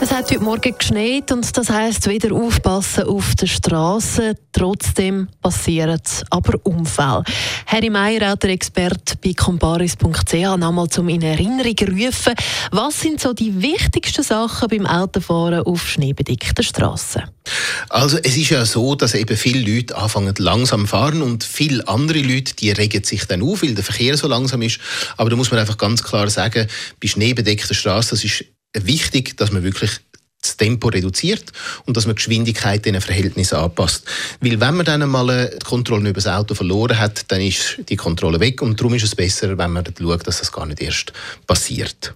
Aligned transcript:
es 0.00 0.12
hat 0.12 0.30
heute 0.30 0.40
Morgen 0.40 0.78
geschneit 0.78 1.32
und 1.32 1.56
das 1.56 1.70
heisst 1.70 2.08
wieder 2.08 2.32
aufpassen 2.32 3.04
auf 3.04 3.34
der 3.34 3.46
Straße. 3.46 4.34
Trotzdem 4.52 5.28
passieren 5.42 6.00
aber 6.30 6.58
Unfälle. 6.64 7.24
Harry 7.66 7.90
Meyer, 7.90 8.36
der 8.36 8.50
Experte 8.50 9.16
bei 9.22 9.32
comparis.ch, 9.32 10.56
nochmal 10.56 10.88
zum 10.88 11.08
in 11.08 11.22
Erinnerung 11.22 11.74
rufen. 11.80 12.34
Was 12.70 13.00
sind 13.00 13.20
so 13.20 13.32
die 13.32 13.60
wichtigsten 13.60 14.22
Sachen 14.22 14.68
beim 14.68 14.86
Autofahren 14.86 15.64
auf 15.64 15.88
schneebedeckten 15.88 16.64
Straßen? 16.64 17.22
Also 17.88 18.18
es 18.22 18.36
ist 18.36 18.50
ja 18.50 18.64
so, 18.64 18.94
dass 18.94 19.14
eben 19.14 19.36
viele 19.36 19.74
Leute 19.74 19.96
anfangen 19.96 20.34
langsam 20.38 20.86
fahren 20.86 21.22
und 21.22 21.42
viele 21.42 21.86
andere 21.88 22.20
Leute, 22.20 22.54
die 22.54 22.70
regen 22.70 23.02
sich 23.02 23.24
dann 23.24 23.42
auf, 23.42 23.62
weil 23.62 23.74
der 23.74 23.84
Verkehr 23.84 24.16
so 24.16 24.28
langsam 24.28 24.62
ist. 24.62 24.78
Aber 25.16 25.30
da 25.30 25.36
muss 25.36 25.50
man 25.50 25.58
einfach 25.58 25.78
ganz 25.78 26.02
klar 26.02 26.30
sagen, 26.30 26.68
bei 27.00 27.08
schneebedeckter 27.08 27.74
Straße, 27.74 28.10
das 28.10 28.24
ist 28.24 28.44
wichtig, 28.74 29.36
dass 29.36 29.52
man 29.52 29.62
wirklich 29.62 30.00
das 30.40 30.56
Tempo 30.56 30.88
reduziert 30.88 31.52
und 31.86 31.96
dass 31.96 32.06
man 32.06 32.14
die 32.14 32.20
Geschwindigkeit 32.20 32.86
in 32.86 33.00
Verhältnissen 33.00 33.56
anpasst. 33.56 34.04
Weil 34.40 34.60
wenn 34.60 34.76
man 34.76 34.86
dann 34.86 35.02
einmal 35.02 35.50
die 35.52 35.64
Kontrolle 35.64 36.10
über 36.10 36.20
das 36.20 36.26
Auto 36.28 36.54
verloren 36.54 36.98
hat, 36.98 37.24
dann 37.28 37.40
ist 37.40 37.80
die 37.88 37.96
Kontrolle 37.96 38.38
weg 38.38 38.62
und 38.62 38.78
darum 38.78 38.94
ist 38.94 39.02
es 39.02 39.16
besser, 39.16 39.58
wenn 39.58 39.72
man 39.72 39.84
schaut, 39.98 40.26
dass 40.26 40.38
das 40.38 40.52
gar 40.52 40.66
nicht 40.66 40.80
erst 40.80 41.12
passiert. 41.46 42.14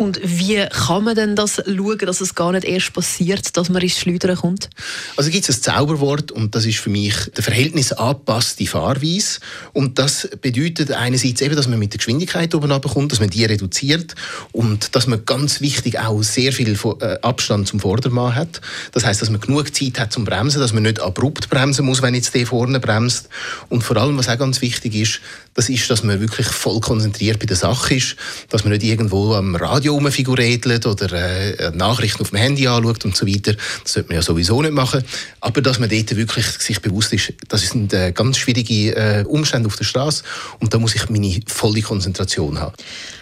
Und 0.00 0.18
wie 0.22 0.66
kann 0.66 1.04
man 1.04 1.14
denn 1.14 1.36
das 1.36 1.56
schauen, 1.56 1.98
dass 1.98 2.22
es 2.22 2.34
gar 2.34 2.52
nicht 2.52 2.64
erst 2.64 2.94
passiert, 2.94 3.54
dass 3.58 3.68
man 3.68 3.82
ins 3.82 3.98
Schleudern 3.98 4.34
kommt? 4.34 4.70
Also 5.16 5.30
gibt 5.30 5.46
es 5.46 5.58
ein 5.58 5.62
Zauberwort 5.62 6.32
und 6.32 6.54
das 6.54 6.64
ist 6.64 6.78
für 6.78 6.88
mich 6.88 7.14
der 7.36 7.44
Verhältnis 7.44 7.92
angepasste 7.92 8.64
Fahrweise. 8.64 9.40
Und 9.74 9.98
das 9.98 10.26
bedeutet 10.40 10.92
einerseits 10.92 11.42
eben, 11.42 11.54
dass 11.54 11.68
man 11.68 11.78
mit 11.78 11.92
der 11.92 11.98
Geschwindigkeit 11.98 12.54
oben 12.54 12.72
runterkommt, 12.72 13.12
dass 13.12 13.20
man 13.20 13.28
die 13.28 13.44
reduziert 13.44 14.14
und 14.52 14.94
dass 14.96 15.06
man 15.06 15.26
ganz 15.26 15.60
wichtig 15.60 15.98
auch 15.98 16.22
sehr 16.22 16.54
viel 16.54 16.78
äh, 17.00 17.18
Abstand 17.60 17.68
zum 17.68 17.80
Vordermann 17.80 18.34
hat. 18.34 18.60
Das 18.92 19.04
heißt, 19.04 19.20
dass 19.20 19.30
man 19.30 19.40
genug 19.40 19.74
Zeit 19.74 19.98
hat 19.98 20.12
zum 20.12 20.24
Bremsen, 20.24 20.60
dass 20.60 20.72
man 20.72 20.82
nicht 20.82 21.00
abrupt 21.00 21.50
bremsen 21.50 21.84
muss, 21.84 22.02
wenn 22.02 22.14
jetzt 22.14 22.34
der 22.34 22.46
vorne 22.46 22.80
bremst. 22.80 23.28
Und 23.68 23.82
vor 23.82 23.96
allem, 23.96 24.16
was 24.16 24.28
auch 24.28 24.38
ganz 24.38 24.60
wichtig 24.60 24.94
ist, 24.94 25.20
das 25.54 25.68
ist, 25.68 25.90
dass 25.90 26.02
man 26.02 26.20
wirklich 26.20 26.46
voll 26.46 26.80
konzentriert 26.80 27.38
bei 27.38 27.46
der 27.46 27.56
Sache 27.56 27.94
ist, 27.94 28.16
dass 28.48 28.64
man 28.64 28.72
nicht 28.72 28.84
irgendwo 28.84 29.34
am 29.34 29.56
Radio 29.56 29.94
rumfiguredelt 29.94 30.86
oder 30.86 31.12
äh, 31.12 31.70
Nachrichten 31.72 32.22
auf 32.22 32.30
dem 32.30 32.38
Handy 32.38 32.66
anschaut 32.66 33.04
und 33.04 33.16
so 33.16 33.26
weiter. 33.26 33.54
Das 33.82 33.92
sollte 33.92 34.08
man 34.08 34.16
ja 34.16 34.22
sowieso 34.22 34.62
nicht 34.62 34.72
machen. 34.72 35.04
Aber 35.40 35.60
dass 35.60 35.78
man 35.78 35.88
dort 35.88 36.16
wirklich 36.16 36.46
sich 36.46 36.80
bewusst 36.80 37.12
ist, 37.12 37.32
das 37.48 37.62
sind 37.62 37.92
äh, 37.92 38.12
ganz 38.12 38.38
schwierige 38.38 38.96
äh, 38.96 39.24
Umstände 39.26 39.66
auf 39.66 39.76
der 39.76 39.84
Straße 39.84 40.22
und 40.60 40.72
da 40.72 40.78
muss 40.78 40.94
ich 40.94 41.08
meine 41.10 41.40
volle 41.46 41.82
Konzentration 41.82 42.58
haben. 42.58 42.74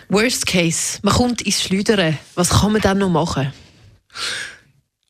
Worst 0.08 0.46
case, 0.46 0.98
man 1.02 1.14
kommt 1.14 1.42
ins 1.42 1.62
Schleudern. 1.62 2.18
Was 2.34 2.50
kann 2.50 2.72
man 2.72 2.80
dann 2.80 2.98
noch 2.98 3.10
machen? 3.10 3.52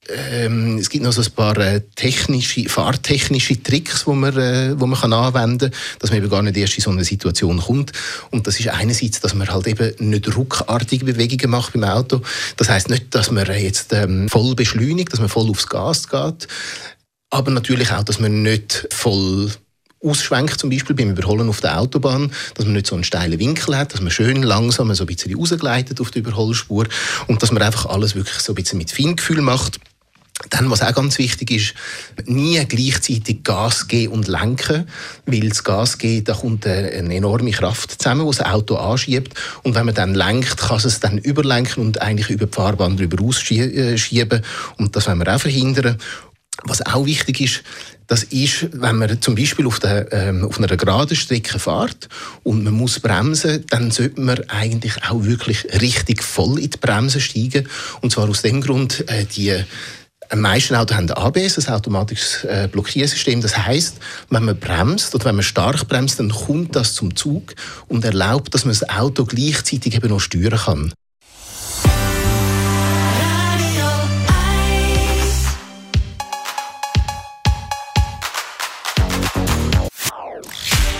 Ähm, 0.08 0.78
es 0.78 0.88
gibt 0.88 1.04
noch 1.04 1.12
so 1.12 1.22
ein 1.22 1.30
paar 1.32 1.56
äh, 1.58 1.82
technische, 1.94 2.68
fahrtechnische 2.68 3.62
Tricks, 3.62 4.04
die 4.04 4.10
man, 4.10 4.36
äh, 4.36 4.80
wo 4.80 4.86
man 4.86 4.98
kann 4.98 5.12
anwenden 5.12 5.70
kann, 5.70 5.80
dass 5.98 6.10
man 6.10 6.18
eben 6.18 6.30
gar 6.30 6.42
nicht 6.42 6.56
erst 6.56 6.76
in 6.76 6.82
so 6.82 6.90
eine 6.90 7.04
Situation 7.04 7.58
kommt. 7.58 7.92
Und 8.30 8.46
das 8.46 8.58
ist 8.58 8.68
einerseits, 8.68 9.20
dass 9.20 9.34
man 9.34 9.48
halt 9.48 9.66
eben 9.66 9.92
nicht 9.98 10.34
ruckartige 10.34 11.04
Bewegungen 11.04 11.50
macht 11.50 11.74
beim 11.74 11.84
Auto. 11.84 12.22
Das 12.56 12.68
heißt 12.68 12.88
nicht, 12.88 13.14
dass 13.14 13.30
man 13.30 13.46
jetzt 13.46 13.92
ähm, 13.92 14.28
voll 14.28 14.54
beschleunigt, 14.54 15.12
dass 15.12 15.20
man 15.20 15.28
voll 15.28 15.50
aufs 15.50 15.66
Gas 15.66 16.08
geht, 16.08 16.48
aber 17.30 17.50
natürlich 17.50 17.92
auch, 17.92 18.04
dass 18.04 18.20
man 18.20 18.42
nicht 18.42 18.86
voll 18.90 19.50
ausschwenkt, 20.02 20.58
zum 20.58 20.70
Beispiel 20.70 20.94
beim 20.94 21.10
Überholen 21.10 21.48
auf 21.48 21.60
der 21.60 21.78
Autobahn, 21.78 22.32
dass 22.54 22.64
man 22.64 22.74
nicht 22.74 22.86
so 22.86 22.94
einen 22.94 23.04
steilen 23.04 23.38
Winkel 23.38 23.76
hat, 23.76 23.94
dass 23.94 24.00
man 24.00 24.10
schön 24.10 24.42
langsam 24.42 24.92
so 24.94 25.04
ein 25.04 25.06
bisschen 25.06 25.34
rausgleitet 25.34 26.00
auf 26.00 26.10
der 26.10 26.22
Überholspur 26.22 26.86
und 27.26 27.42
dass 27.42 27.52
man 27.52 27.62
einfach 27.62 27.86
alles 27.86 28.14
wirklich 28.14 28.38
so 28.38 28.52
ein 28.52 28.56
bisschen 28.56 28.78
mit 28.78 28.90
Feingefühl 28.90 29.40
macht. 29.40 29.80
Dann, 30.50 30.70
was 30.70 30.82
auch 30.82 30.94
ganz 30.94 31.18
wichtig 31.18 31.50
ist, 31.50 31.74
nie 32.26 32.64
gleichzeitig 32.64 33.42
Gas 33.42 33.88
geben 33.88 34.12
und 34.12 34.28
lenken, 34.28 34.86
weil 35.26 35.48
das 35.48 35.64
Gas 35.64 35.98
geben, 35.98 36.26
da 36.26 36.34
kommt 36.34 36.64
eine 36.64 37.12
enorme 37.12 37.50
Kraft 37.50 38.00
zusammen, 38.00 38.24
die 38.24 38.36
das 38.36 38.46
Auto 38.46 38.76
anschiebt 38.76 39.34
und 39.64 39.74
wenn 39.74 39.86
man 39.86 39.96
dann 39.96 40.14
lenkt, 40.14 40.56
kann 40.58 40.76
es 40.76 41.00
dann 41.00 41.18
überlenken 41.18 41.84
und 41.84 42.00
eigentlich 42.00 42.30
über 42.30 42.46
die 42.46 42.54
Fahrbahn 42.54 42.96
drüber 42.96 43.20
ausschieben 43.24 44.42
und 44.76 44.94
das 44.94 45.08
wollen 45.08 45.18
wir 45.18 45.34
auch 45.34 45.40
verhindern. 45.40 45.98
Was 46.64 46.84
auch 46.84 47.06
wichtig 47.06 47.40
ist, 47.40 47.62
das 48.08 48.24
ist, 48.24 48.68
wenn 48.72 48.96
man 48.96 49.20
zum 49.20 49.34
Beispiel 49.34 49.66
auf, 49.66 49.80
der, 49.80 50.10
ähm, 50.12 50.44
auf 50.44 50.58
einer 50.58 50.76
geraden 50.76 51.14
Strecke 51.14 51.58
fährt 51.58 52.08
und 52.42 52.64
man 52.64 52.72
muss 52.72 53.00
bremsen, 53.00 53.64
dann 53.68 53.90
sollte 53.90 54.20
man 54.20 54.40
eigentlich 54.48 54.94
auch 55.08 55.24
wirklich 55.24 55.64
richtig 55.80 56.22
voll 56.22 56.58
in 56.58 56.70
die 56.70 56.78
Bremse 56.78 57.20
steigen. 57.20 57.68
Und 58.00 58.10
zwar 58.10 58.28
aus 58.28 58.42
dem 58.42 58.62
Grund, 58.62 59.04
äh, 59.08 59.26
die 59.26 59.62
die 60.30 60.36
meisten 60.36 60.74
Autos 60.74 60.96
haben 60.96 61.10
ABS, 61.10 61.58
ein 61.58 61.74
automatisches 61.74 62.44
äh, 62.44 62.68
Blockiersystem. 62.70 63.40
Das 63.40 63.56
heißt, 63.56 63.96
wenn 64.30 64.44
man 64.44 64.58
bremst 64.58 65.14
oder 65.14 65.26
wenn 65.26 65.36
man 65.36 65.44
stark 65.44 65.88
bremst, 65.88 66.20
dann 66.20 66.30
kommt 66.30 66.76
das 66.76 66.94
zum 66.94 67.16
Zug 67.16 67.54
und 67.88 68.04
erlaubt, 68.04 68.52
dass 68.52 68.64
man 68.64 68.74
das 68.74 68.88
Auto 68.88 69.24
gleichzeitig 69.24 69.94
eben 69.94 70.08
noch 70.08 70.20
steuern 70.20 70.58
kann. 70.58 70.92